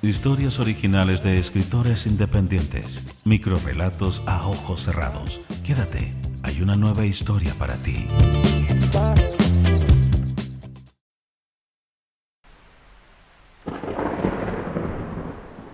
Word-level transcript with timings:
Historias 0.00 0.60
originales 0.60 1.24
de 1.24 1.40
escritores 1.40 2.06
independientes. 2.06 3.02
Microrelatos 3.24 4.22
a 4.26 4.46
ojos 4.46 4.84
cerrados. 4.84 5.40
Quédate, 5.64 6.14
hay 6.44 6.62
una 6.62 6.76
nueva 6.76 7.04
historia 7.04 7.52
para 7.58 7.74
ti. 7.78 8.06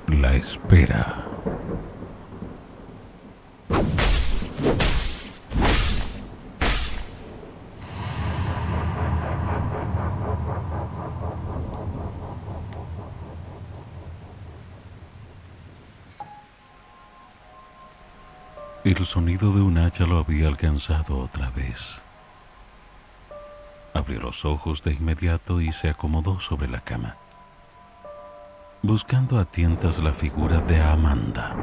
La 0.08 0.34
espera. 0.34 1.23
El 18.84 19.06
sonido 19.06 19.50
de 19.54 19.62
un 19.62 19.78
hacha 19.78 20.04
lo 20.04 20.18
había 20.18 20.46
alcanzado 20.46 21.18
otra 21.18 21.48
vez. 21.48 22.02
Abrió 23.94 24.20
los 24.20 24.44
ojos 24.44 24.82
de 24.82 24.92
inmediato 24.92 25.62
y 25.62 25.72
se 25.72 25.88
acomodó 25.88 26.38
sobre 26.38 26.68
la 26.68 26.80
cama, 26.80 27.16
buscando 28.82 29.38
a 29.38 29.46
tientas 29.46 30.00
la 30.04 30.12
figura 30.12 30.60
de 30.60 30.82
Amanda. 30.82 31.56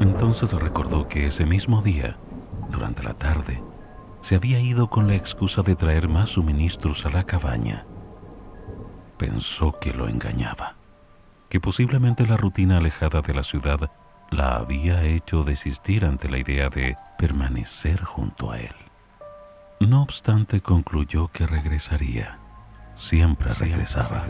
Entonces 0.00 0.54
recordó 0.54 1.06
que 1.06 1.26
ese 1.26 1.44
mismo 1.44 1.82
día, 1.82 2.16
durante 2.70 3.02
la 3.02 3.12
tarde, 3.12 3.62
se 4.22 4.36
había 4.36 4.58
ido 4.58 4.88
con 4.88 5.08
la 5.08 5.16
excusa 5.16 5.60
de 5.60 5.76
traer 5.76 6.08
más 6.08 6.30
suministros 6.30 7.04
a 7.04 7.10
la 7.10 7.24
cabaña. 7.24 7.84
Pensó 9.18 9.78
que 9.78 9.92
lo 9.92 10.08
engañaba, 10.08 10.76
que 11.50 11.60
posiblemente 11.60 12.26
la 12.26 12.38
rutina 12.38 12.78
alejada 12.78 13.20
de 13.20 13.34
la 13.34 13.42
ciudad 13.42 13.90
la 14.32 14.56
había 14.56 15.04
hecho 15.04 15.42
desistir 15.42 16.04
ante 16.04 16.28
la 16.28 16.38
idea 16.38 16.70
de 16.70 16.96
permanecer 17.18 18.02
junto 18.02 18.50
a 18.50 18.58
él. 18.58 18.74
No 19.78 20.02
obstante, 20.02 20.60
concluyó 20.60 21.28
que 21.28 21.46
regresaría. 21.46 22.38
Siempre 22.96 23.52
regresaba. 23.52 24.26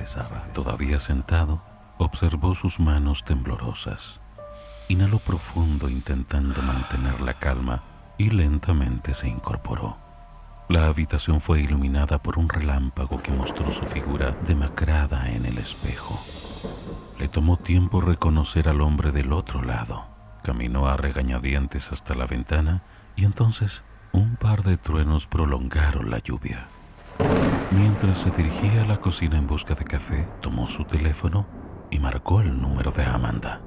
Todavía 0.54 0.98
sentado, 0.98 1.62
observó 1.98 2.54
sus 2.54 2.80
manos 2.80 3.22
temblorosas. 3.22 4.20
Inhaló 4.88 5.18
profundo 5.18 5.88
intentando 5.88 6.60
mantener 6.62 7.20
la 7.20 7.34
calma 7.34 7.82
y 8.18 8.30
lentamente 8.30 9.14
se 9.14 9.28
incorporó. 9.28 9.98
La 10.68 10.86
habitación 10.86 11.40
fue 11.40 11.60
iluminada 11.60 12.22
por 12.22 12.38
un 12.38 12.48
relámpago 12.48 13.18
que 13.18 13.32
mostró 13.32 13.70
su 13.70 13.86
figura 13.86 14.32
demacrada 14.46 15.30
en 15.30 15.46
el 15.46 15.58
espejo. 15.58 16.18
Le 17.22 17.28
tomó 17.28 17.56
tiempo 17.56 18.00
reconocer 18.00 18.68
al 18.68 18.80
hombre 18.80 19.12
del 19.12 19.32
otro 19.32 19.62
lado. 19.62 20.08
Caminó 20.42 20.88
a 20.88 20.96
regañadientes 20.96 21.92
hasta 21.92 22.16
la 22.16 22.26
ventana 22.26 22.82
y 23.14 23.24
entonces 23.26 23.84
un 24.10 24.34
par 24.34 24.64
de 24.64 24.76
truenos 24.76 25.28
prolongaron 25.28 26.10
la 26.10 26.18
lluvia. 26.18 26.66
Mientras 27.70 28.18
se 28.18 28.32
dirigía 28.32 28.82
a 28.82 28.86
la 28.86 28.96
cocina 28.96 29.38
en 29.38 29.46
busca 29.46 29.76
de 29.76 29.84
café, 29.84 30.28
tomó 30.40 30.68
su 30.68 30.82
teléfono 30.82 31.46
y 31.92 32.00
marcó 32.00 32.40
el 32.40 32.60
número 32.60 32.90
de 32.90 33.04
Amanda. 33.04 33.60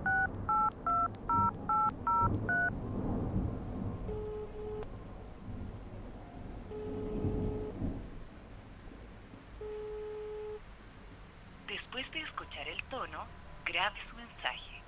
Después 11.70 12.11
de 12.11 12.20
escuchar 12.20 12.67
el 12.67 12.83
tono, 12.89 13.45
grabe 13.66 13.97
su 14.09 14.16
mensaje. 14.16 14.81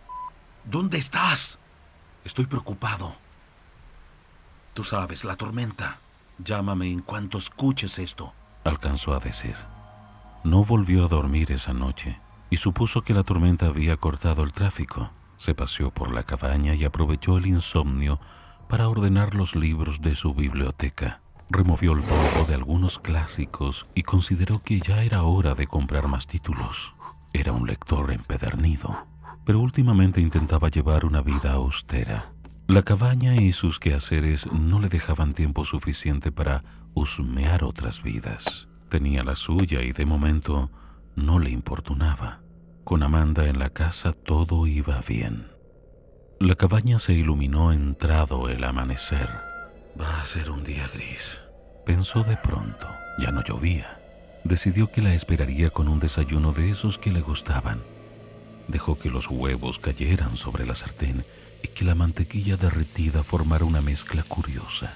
¿Dónde 0.64 0.98
estás? 0.98 1.60
Estoy 2.24 2.46
preocupado. 2.46 3.16
Tú 4.74 4.84
sabes, 4.84 5.24
la 5.24 5.36
tormenta. 5.36 6.00
Llámame 6.38 6.92
en 6.92 7.02
cuanto 7.02 7.38
escuches 7.38 7.98
esto. 8.00 8.34
Alcanzó 8.64 9.14
a 9.14 9.20
decir. 9.20 9.56
No 10.44 10.64
volvió 10.64 11.06
a 11.06 11.08
dormir 11.08 11.52
esa 11.52 11.74
noche 11.74 12.20
y 12.50 12.58
supuso 12.58 13.02
que 13.02 13.14
la 13.14 13.24
tormenta 13.24 13.66
había 13.66 13.98
cortado 13.98 14.44
el 14.44 14.52
tráfico. 14.52 15.12
Se 15.38 15.56
paseó 15.56 15.92
por 15.92 16.14
la 16.14 16.24
cabaña 16.24 16.76
y 16.76 16.84
aprovechó 16.86 17.38
el 17.38 17.48
insomnio 17.48 18.20
para 18.68 18.88
ordenar 18.88 19.34
los 19.34 19.56
libros 19.56 20.02
de 20.02 20.16
su 20.16 20.34
biblioteca. 20.34 21.22
Removió 21.50 21.94
el 21.94 22.02
polvo 22.02 22.46
de 22.48 22.56
algunos 22.56 23.00
clásicos 23.00 23.88
y 23.96 24.04
consideró 24.04 24.62
que 24.62 24.80
ya 24.80 25.04
era 25.04 25.24
hora 25.24 25.56
de 25.56 25.66
comprar 25.66 26.08
más 26.08 26.28
títulos. 26.28 26.94
Era 27.34 27.52
un 27.52 27.68
lector 27.68 28.12
empedernido, 28.12 29.08
pero 29.46 29.60
últimamente 29.60 30.22
intentaba 30.22 30.70
llevar 30.70 31.06
una 31.06 31.22
vida 31.22 31.54
austera. 31.54 32.34
La 32.68 32.84
cabaña 32.84 33.36
y 33.36 33.54
sus 33.54 33.80
quehaceres 33.80 34.52
no 34.52 34.80
le 34.80 34.90
dejaban 34.90 35.34
tiempo 35.34 35.64
suficiente 35.64 36.32
para 36.32 36.64
husmear 36.94 37.64
otras 37.64 38.04
vidas. 38.04 38.68
Tenía 38.90 39.24
la 39.24 39.36
suya 39.36 39.82
y 39.82 39.92
de 39.92 40.06
momento 40.06 40.70
no 41.16 41.40
le 41.40 41.50
importunaba. 41.50 42.42
Con 42.84 43.04
Amanda 43.04 43.46
en 43.48 43.60
la 43.60 43.70
casa 43.70 44.14
todo 44.14 44.68
iba 44.68 45.02
bien. 45.08 45.48
La 46.40 46.56
cabaña 46.56 47.00
se 47.00 47.14
iluminó 47.14 47.72
entrado 47.72 48.50
el 48.50 48.64
amanecer. 48.64 49.30
Va 50.00 50.22
a 50.22 50.26
ser 50.26 50.52
un 50.52 50.64
día 50.64 50.88
gris. 50.94 51.42
Pensó 51.86 52.24
de 52.24 52.38
pronto. 52.38 52.88
Ya 53.20 53.32
no 53.32 53.44
llovía. 53.44 54.00
Decidió 54.44 54.92
que 54.92 55.02
la 55.02 55.14
esperaría 55.14 55.70
con 55.70 55.88
un 55.88 56.00
desayuno 56.00 56.52
de 56.52 56.70
esos 56.70 56.98
que 56.98 57.12
le 57.12 57.22
gustaban. 57.22 57.82
Dejó 58.68 58.98
que 58.98 59.10
los 59.10 59.30
huevos 59.30 59.80
cayeran 59.80 60.38
sobre 60.38 60.66
la 60.66 60.76
sartén 60.76 61.24
y 61.64 61.70
que 61.70 61.86
la 61.86 61.96
mantequilla 61.96 62.58
derretida 62.58 63.24
formara 63.24 63.66
una 63.66 63.82
mezcla 63.82 64.24
curiosa. 64.24 64.94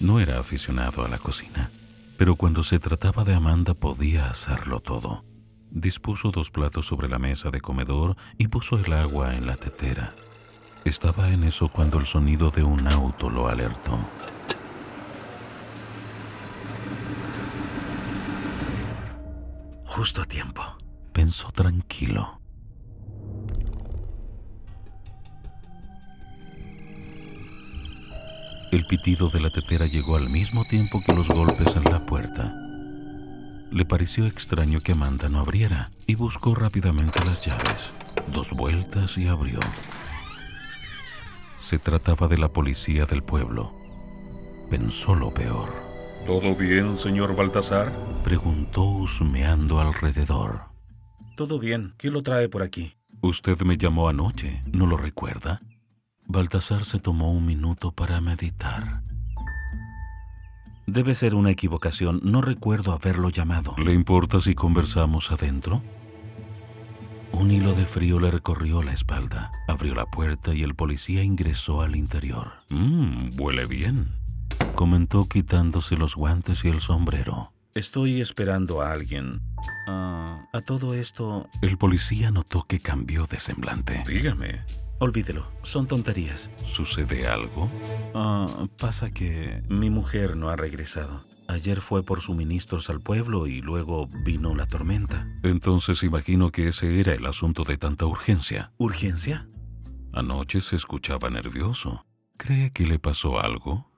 No 0.00 0.20
era 0.20 0.38
aficionado 0.38 1.04
a 1.04 1.08
la 1.08 1.18
cocina, 1.18 1.70
pero 2.16 2.36
cuando 2.36 2.62
se 2.62 2.78
trataba 2.78 3.24
de 3.24 3.34
Amanda 3.34 3.74
podía 3.74 4.28
hacerlo 4.28 4.80
todo. 4.80 5.24
Dispuso 5.70 6.30
dos 6.30 6.50
platos 6.50 6.86
sobre 6.86 7.08
la 7.08 7.18
mesa 7.18 7.50
de 7.50 7.60
comedor 7.60 8.16
y 8.36 8.48
puso 8.48 8.78
el 8.78 8.92
agua 8.92 9.34
en 9.34 9.46
la 9.46 9.56
tetera. 9.56 10.14
Estaba 10.84 11.30
en 11.30 11.44
eso 11.44 11.68
cuando 11.68 11.98
el 11.98 12.06
sonido 12.06 12.50
de 12.50 12.62
un 12.62 12.86
auto 12.88 13.30
lo 13.30 13.48
alertó. 13.48 13.98
Justo 19.94 20.22
a 20.22 20.24
tiempo. 20.24 20.62
Pensó 21.12 21.52
tranquilo. 21.52 22.40
El 28.72 28.86
pitido 28.86 29.28
de 29.28 29.40
la 29.40 29.50
tetera 29.50 29.84
llegó 29.84 30.16
al 30.16 30.30
mismo 30.30 30.64
tiempo 30.64 30.98
que 31.04 31.12
los 31.12 31.28
golpes 31.28 31.76
en 31.76 31.84
la 31.84 32.06
puerta. 32.06 32.54
Le 33.70 33.84
pareció 33.84 34.24
extraño 34.24 34.80
que 34.80 34.92
Amanda 34.92 35.28
no 35.28 35.40
abriera 35.40 35.90
y 36.06 36.14
buscó 36.14 36.54
rápidamente 36.54 37.22
las 37.26 37.44
llaves. 37.44 37.94
Dos 38.32 38.52
vueltas 38.52 39.18
y 39.18 39.28
abrió. 39.28 39.58
Se 41.60 41.78
trataba 41.78 42.28
de 42.28 42.38
la 42.38 42.48
policía 42.50 43.04
del 43.04 43.22
pueblo. 43.22 43.74
Pensó 44.70 45.14
lo 45.14 45.34
peor. 45.34 45.81
¿Todo 46.26 46.54
bien, 46.54 46.96
señor 46.96 47.34
Baltasar? 47.34 47.92
Preguntó 48.22 48.84
husmeando 48.84 49.80
alrededor. 49.80 50.62
Todo 51.36 51.58
bien. 51.58 51.94
¿Quién 51.96 52.12
lo 52.12 52.22
trae 52.22 52.48
por 52.48 52.62
aquí? 52.62 52.94
Usted 53.20 53.60
me 53.62 53.76
llamó 53.76 54.08
anoche, 54.08 54.62
¿no 54.66 54.86
lo 54.86 54.96
recuerda? 54.96 55.62
Baltasar 56.26 56.84
se 56.84 57.00
tomó 57.00 57.32
un 57.32 57.44
minuto 57.44 57.90
para 57.90 58.20
meditar. 58.20 59.02
Debe 60.86 61.14
ser 61.14 61.34
una 61.34 61.50
equivocación. 61.50 62.20
No 62.22 62.40
recuerdo 62.40 62.92
haberlo 62.92 63.28
llamado. 63.30 63.74
¿Le 63.76 63.92
importa 63.92 64.40
si 64.40 64.54
conversamos 64.54 65.32
adentro? 65.32 65.82
Un 67.32 67.50
hilo 67.50 67.74
de 67.74 67.86
frío 67.86 68.20
le 68.20 68.30
recorrió 68.30 68.82
la 68.82 68.92
espalda. 68.92 69.50
Abrió 69.66 69.94
la 69.94 70.06
puerta 70.06 70.54
y 70.54 70.62
el 70.62 70.74
policía 70.76 71.24
ingresó 71.24 71.82
al 71.82 71.96
interior. 71.96 72.52
Mmm, 72.68 73.30
huele 73.38 73.66
bien, 73.66 74.12
comentó 74.72 75.28
quitándose 75.28 75.96
los 75.96 76.14
guantes 76.14 76.64
y 76.64 76.68
el 76.68 76.80
sombrero. 76.80 77.52
Estoy 77.74 78.20
esperando 78.20 78.82
a 78.82 78.92
alguien. 78.92 79.40
Ah, 79.86 80.46
a 80.52 80.60
todo 80.60 80.94
esto... 80.94 81.48
El 81.62 81.78
policía 81.78 82.30
notó 82.30 82.64
que 82.64 82.80
cambió 82.80 83.24
de 83.24 83.40
semblante. 83.40 84.02
Dígame. 84.06 84.64
Olvídelo, 84.98 85.50
son 85.62 85.86
tonterías. 85.86 86.50
¿Sucede 86.64 87.26
algo? 87.26 87.70
Ah, 88.14 88.46
pasa 88.78 89.10
que 89.10 89.62
mi 89.68 89.90
mujer 89.90 90.36
no 90.36 90.50
ha 90.50 90.56
regresado. 90.56 91.24
Ayer 91.48 91.80
fue 91.80 92.02
por 92.02 92.20
suministros 92.20 92.88
al 92.88 93.00
pueblo 93.00 93.46
y 93.46 93.60
luego 93.60 94.08
vino 94.24 94.54
la 94.54 94.66
tormenta. 94.66 95.26
Entonces 95.42 96.02
imagino 96.02 96.50
que 96.50 96.68
ese 96.68 97.00
era 97.00 97.14
el 97.14 97.26
asunto 97.26 97.64
de 97.64 97.78
tanta 97.78 98.06
urgencia. 98.06 98.72
¿Urgencia? 98.78 99.48
Anoche 100.12 100.60
se 100.60 100.76
escuchaba 100.76 101.30
nervioso. 101.30 102.04
¿Cree 102.36 102.70
que 102.70 102.86
le 102.86 102.98
pasó 102.98 103.40
algo? 103.40 103.91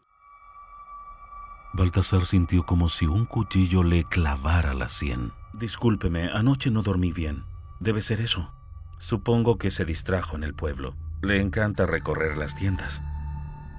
Baltasar 1.74 2.24
sintió 2.24 2.64
como 2.64 2.88
si 2.88 3.06
un 3.06 3.26
cuchillo 3.26 3.82
le 3.82 4.04
clavara 4.04 4.74
la 4.74 4.88
sien. 4.88 5.32
Discúlpeme, 5.52 6.30
anoche 6.30 6.70
no 6.70 6.82
dormí 6.82 7.10
bien. 7.10 7.42
Debe 7.80 8.00
ser 8.00 8.20
eso. 8.20 8.54
Supongo 8.98 9.58
que 9.58 9.72
se 9.72 9.84
distrajo 9.84 10.36
en 10.36 10.44
el 10.44 10.54
pueblo. 10.54 10.94
Le 11.20 11.40
encanta 11.40 11.84
recorrer 11.84 12.38
las 12.38 12.54
tiendas. 12.54 13.02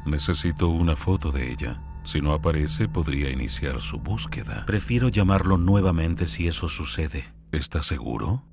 Necesito 0.05 0.67
una 0.67 0.97
foto 0.97 1.31
de 1.31 1.51
ella. 1.53 1.81
Si 2.03 2.19
no 2.19 2.33
aparece, 2.33 2.89
podría 2.89 3.29
iniciar 3.29 3.79
su 3.79 3.97
búsqueda. 3.97 4.65
Prefiero 4.65 5.07
llamarlo 5.07 5.57
nuevamente 5.57 6.27
si 6.27 6.49
eso 6.49 6.67
sucede. 6.67 7.33
¿Estás 7.53 7.85
seguro? 7.85 8.43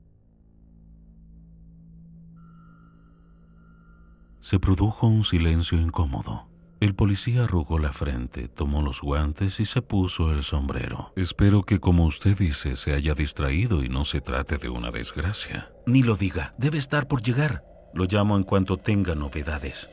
Se 4.41 4.61
produjo 4.61 5.09
un 5.09 5.25
silencio 5.25 5.79
incómodo. 5.81 6.52
El 6.83 6.97
policía 6.97 7.45
arrugó 7.45 7.79
la 7.79 7.93
frente, 7.93 8.49
tomó 8.49 8.83
los 8.83 9.03
guantes 9.03 9.61
y 9.61 9.67
se 9.67 9.83
puso 9.83 10.33
el 10.33 10.43
sombrero. 10.43 11.13
Espero 11.15 11.63
que, 11.63 11.79
como 11.79 12.05
usted 12.07 12.37
dice, 12.37 12.75
se 12.75 12.93
haya 12.93 13.15
distraído 13.15 13.85
y 13.85 13.89
no 13.89 14.05
se 14.05 14.21
trate 14.21 14.59
de 14.59 14.69
una 14.69 14.91
desgracia. 14.91 15.71
Ni 15.87 16.03
lo 16.03 16.17
diga, 16.17 16.57
debe 16.59 16.79
estar 16.79 17.07
por 17.07 17.23
llegar. 17.23 17.63
Lo 17.95 18.07
llamo 18.07 18.37
en 18.37 18.43
cuanto 18.43 18.79
tenga 18.79 19.15
novedades. 19.15 19.91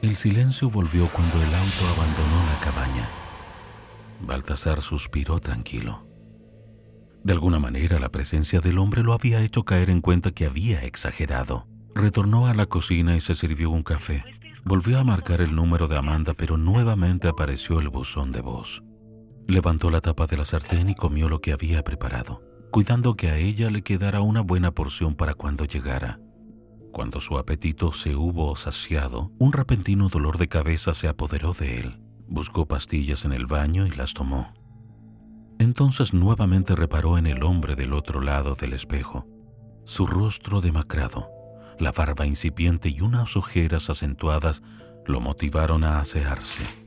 El 0.00 0.16
silencio 0.16 0.70
volvió 0.70 1.06
cuando 1.08 1.36
el 1.42 1.54
auto 1.54 1.86
abandonó 1.94 2.46
la 2.46 2.58
cabaña. 2.60 3.10
Baltasar 4.22 4.80
suspiró 4.80 5.38
tranquilo. 5.38 6.06
De 7.22 7.34
alguna 7.34 7.58
manera 7.58 7.98
la 7.98 8.08
presencia 8.08 8.62
del 8.62 8.78
hombre 8.78 9.02
lo 9.02 9.12
había 9.12 9.42
hecho 9.42 9.66
caer 9.66 9.90
en 9.90 10.00
cuenta 10.00 10.30
que 10.30 10.46
había 10.46 10.82
exagerado. 10.82 11.66
Retornó 11.94 12.48
a 12.48 12.54
la 12.54 12.66
cocina 12.66 13.16
y 13.16 13.20
se 13.20 13.34
sirvió 13.34 13.70
un 13.70 13.84
café. 13.84 14.24
Volvió 14.64 14.98
a 14.98 15.04
marcar 15.04 15.40
el 15.40 15.54
número 15.54 15.86
de 15.86 15.96
Amanda, 15.96 16.34
pero 16.34 16.56
nuevamente 16.56 17.28
apareció 17.28 17.78
el 17.78 17.88
buzón 17.88 18.32
de 18.32 18.40
voz. 18.40 18.82
Levantó 19.46 19.90
la 19.90 20.00
tapa 20.00 20.26
de 20.26 20.38
la 20.38 20.44
sartén 20.44 20.88
y 20.88 20.94
comió 20.94 21.28
lo 21.28 21.40
que 21.40 21.52
había 21.52 21.84
preparado, 21.84 22.42
cuidando 22.70 23.14
que 23.14 23.28
a 23.28 23.36
ella 23.36 23.70
le 23.70 23.82
quedara 23.82 24.22
una 24.22 24.40
buena 24.40 24.72
porción 24.72 25.14
para 25.14 25.34
cuando 25.34 25.66
llegara. 25.66 26.18
Cuando 26.92 27.20
su 27.20 27.38
apetito 27.38 27.92
se 27.92 28.16
hubo 28.16 28.56
saciado, 28.56 29.30
un 29.38 29.52
repentino 29.52 30.08
dolor 30.08 30.38
de 30.38 30.48
cabeza 30.48 30.94
se 30.94 31.08
apoderó 31.08 31.52
de 31.52 31.78
él. 31.78 32.00
Buscó 32.26 32.66
pastillas 32.66 33.24
en 33.24 33.32
el 33.32 33.46
baño 33.46 33.86
y 33.86 33.90
las 33.90 34.14
tomó. 34.14 34.54
Entonces 35.58 36.14
nuevamente 36.14 36.74
reparó 36.74 37.18
en 37.18 37.26
el 37.26 37.44
hombre 37.44 37.76
del 37.76 37.92
otro 37.92 38.20
lado 38.20 38.54
del 38.54 38.72
espejo, 38.72 39.26
su 39.84 40.06
rostro 40.06 40.60
demacrado, 40.60 41.28
la 41.78 41.92
barba 41.92 42.26
incipiente 42.26 42.88
y 42.88 43.00
unas 43.00 43.36
ojeras 43.36 43.90
acentuadas 43.90 44.62
lo 45.06 45.20
motivaron 45.20 45.84
a 45.84 46.00
asearse. 46.00 46.84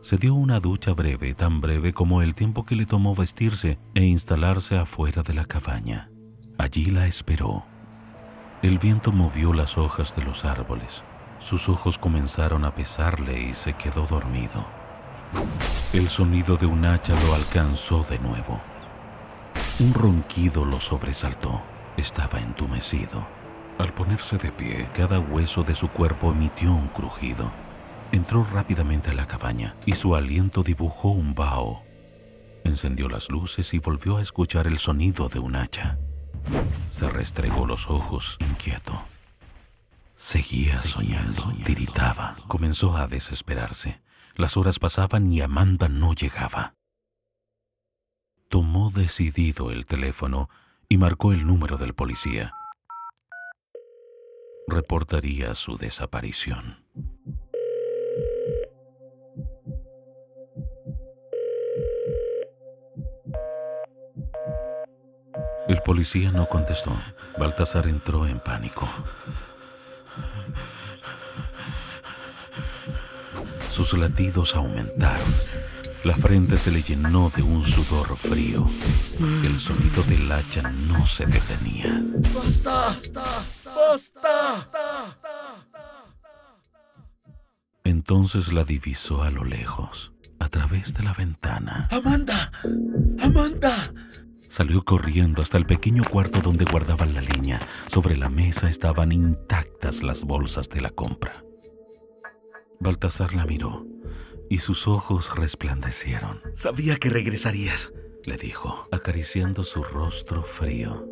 Se 0.00 0.16
dio 0.16 0.34
una 0.34 0.60
ducha 0.60 0.92
breve, 0.92 1.34
tan 1.34 1.60
breve 1.60 1.92
como 1.92 2.22
el 2.22 2.34
tiempo 2.34 2.64
que 2.64 2.76
le 2.76 2.86
tomó 2.86 3.14
vestirse 3.14 3.78
e 3.94 4.04
instalarse 4.04 4.78
afuera 4.78 5.22
de 5.22 5.34
la 5.34 5.44
cabaña. 5.44 6.10
Allí 6.56 6.86
la 6.86 7.06
esperó. 7.06 7.64
El 8.62 8.78
viento 8.78 9.12
movió 9.12 9.52
las 9.52 9.76
hojas 9.76 10.14
de 10.16 10.22
los 10.22 10.44
árboles. 10.44 11.02
Sus 11.38 11.68
ojos 11.68 11.98
comenzaron 11.98 12.64
a 12.64 12.74
pesarle 12.74 13.42
y 13.42 13.54
se 13.54 13.74
quedó 13.74 14.06
dormido. 14.06 14.64
El 15.92 16.08
sonido 16.08 16.56
de 16.56 16.66
un 16.66 16.84
hacha 16.84 17.14
lo 17.26 17.34
alcanzó 17.34 18.02
de 18.04 18.18
nuevo. 18.18 18.60
Un 19.80 19.94
ronquido 19.94 20.64
lo 20.64 20.80
sobresaltó. 20.80 21.62
Estaba 21.96 22.40
entumecido. 22.40 23.37
Al 23.78 23.94
ponerse 23.94 24.38
de 24.38 24.50
pie, 24.50 24.88
cada 24.92 25.20
hueso 25.20 25.62
de 25.62 25.76
su 25.76 25.88
cuerpo 25.88 26.32
emitió 26.32 26.72
un 26.72 26.88
crujido. 26.88 27.52
Entró 28.10 28.44
rápidamente 28.52 29.10
a 29.10 29.14
la 29.14 29.28
cabaña 29.28 29.76
y 29.86 29.92
su 29.92 30.16
aliento 30.16 30.64
dibujó 30.64 31.10
un 31.10 31.36
vaho. 31.36 31.84
Encendió 32.64 33.08
las 33.08 33.30
luces 33.30 33.72
y 33.74 33.78
volvió 33.78 34.16
a 34.16 34.22
escuchar 34.22 34.66
el 34.66 34.78
sonido 34.78 35.28
de 35.28 35.38
un 35.38 35.54
hacha. 35.54 35.96
Se 36.90 37.08
restregó 37.08 37.66
los 37.66 37.88
ojos, 37.88 38.36
inquieto. 38.40 39.00
Seguía, 40.16 40.76
soñando, 40.76 41.52
tiritaba. 41.64 42.34
Comenzó 42.48 42.96
a 42.96 43.06
desesperarse. 43.06 44.00
Las 44.34 44.56
horas 44.56 44.80
pasaban 44.80 45.32
y 45.32 45.40
Amanda 45.40 45.88
no 45.88 46.14
llegaba. 46.14 46.74
Tomó 48.48 48.90
decidido 48.90 49.70
el 49.70 49.86
teléfono 49.86 50.50
y 50.88 50.98
marcó 50.98 51.32
el 51.32 51.46
número 51.46 51.76
del 51.76 51.94
policía 51.94 52.57
reportaría 54.68 55.54
su 55.54 55.76
desaparición. 55.76 56.84
El 65.66 65.82
policía 65.82 66.32
no 66.32 66.48
contestó. 66.48 66.92
Baltasar 67.38 67.88
entró 67.88 68.26
en 68.26 68.40
pánico. 68.40 68.88
Sus 73.70 73.92
latidos 73.94 74.54
aumentaron. 74.54 75.32
La 76.04 76.16
frente 76.16 76.58
se 76.58 76.70
le 76.70 76.82
llenó 76.82 77.30
de 77.34 77.42
un 77.42 77.64
sudor 77.64 78.16
frío. 78.16 78.66
El 79.44 79.58
sonido 79.58 80.02
del 80.04 80.30
hacha 80.30 80.62
no 80.62 81.04
se 81.06 81.26
detenía. 81.26 82.00
¡Basta! 82.34 82.96
¡Basta! 83.64 85.18
Entonces 87.82 88.52
la 88.52 88.64
divisó 88.64 89.22
a 89.22 89.30
lo 89.30 89.44
lejos, 89.44 90.12
a 90.38 90.48
través 90.48 90.94
de 90.94 91.02
la 91.02 91.14
ventana. 91.14 91.88
¡Amanda! 91.90 92.52
¡Amanda! 93.20 93.92
Salió 94.48 94.84
corriendo 94.84 95.42
hasta 95.42 95.58
el 95.58 95.66
pequeño 95.66 96.04
cuarto 96.04 96.40
donde 96.40 96.64
guardaban 96.64 97.12
la 97.12 97.22
leña. 97.22 97.60
Sobre 97.88 98.16
la 98.16 98.30
mesa 98.30 98.70
estaban 98.70 99.10
intactas 99.10 100.02
las 100.02 100.22
bolsas 100.22 100.68
de 100.68 100.80
la 100.80 100.90
compra. 100.90 101.44
Baltasar 102.80 103.34
la 103.34 103.44
miró 103.44 103.97
y 104.50 104.58
sus 104.58 104.88
ojos 104.88 105.34
resplandecieron. 105.36 106.40
Sabía 106.54 106.96
que 106.96 107.10
regresarías, 107.10 107.92
le 108.24 108.36
dijo, 108.36 108.88
acariciando 108.90 109.62
su 109.62 109.82
rostro 109.82 110.42
frío. 110.42 111.06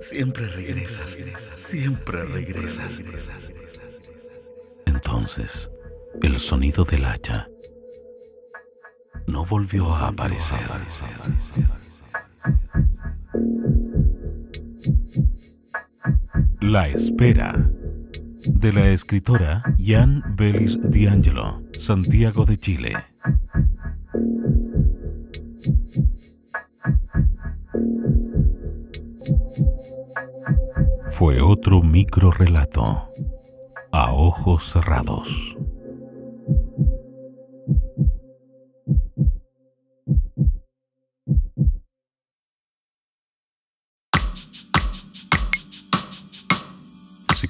Siempre 0.00 0.48
regresas, 0.48 1.16
siempre 1.54 2.24
regresas. 2.24 3.02
Entonces, 4.86 5.70
el 6.22 6.38
sonido 6.38 6.84
del 6.84 7.04
hacha 7.04 7.48
no 9.26 9.44
volvió 9.44 9.92
a 9.92 10.08
aparecer. 10.08 10.66
La 16.60 16.88
espera 16.88 17.70
de 18.58 18.72
la 18.72 18.88
escritora 18.88 19.62
Jan 19.78 20.22
Belis 20.36 20.78
D'Angelo, 20.80 21.62
Santiago 21.78 22.44
de 22.44 22.58
Chile. 22.58 22.92
Fue 31.10 31.40
otro 31.40 31.82
micro 31.82 32.32
relato 32.32 33.08
a 33.92 34.12
ojos 34.12 34.64
cerrados. 34.64 35.57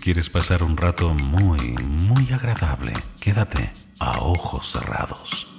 Quieres 0.09 0.31
pasar 0.31 0.63
un 0.63 0.79
rato 0.79 1.13
muy, 1.13 1.77
muy 1.77 2.33
agradable, 2.33 2.95
quédate 3.21 3.71
a 3.99 4.21
ojos 4.21 4.73
cerrados. 4.73 5.58